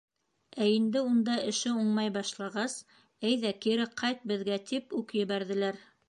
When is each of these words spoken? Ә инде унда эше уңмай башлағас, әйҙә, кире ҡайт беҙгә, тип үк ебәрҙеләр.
Ә 0.63 0.67
инде 0.75 1.01
унда 1.07 1.33
эше 1.49 1.73
уңмай 1.81 2.09
башлағас, 2.15 2.77
әйҙә, 3.31 3.51
кире 3.65 3.85
ҡайт 4.03 4.25
беҙгә, 4.31 4.57
тип 4.71 4.97
үк 5.01 5.13
ебәрҙеләр. 5.19 5.79